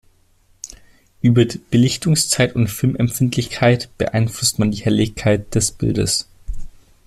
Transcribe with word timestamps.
Über 1.21 1.45
Belichtungszeit 1.45 2.55
und 2.55 2.69
Filmempfindlichkeit 2.69 3.87
beeinflusst 3.99 4.57
man 4.57 4.71
die 4.71 4.79
Helligkeit 4.83 5.53
des 5.53 5.71
Bildes. 5.71 6.27